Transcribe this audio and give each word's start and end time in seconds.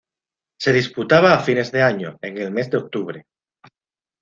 Se 0.59 0.73
disputaba 0.73 1.31
a 1.35 1.41
fines 1.41 1.71
de 1.71 1.83
año, 1.83 2.17
en 2.23 2.39
el 2.39 2.49
mes 2.49 2.71
de 2.71 2.77
octubre. 2.77 3.25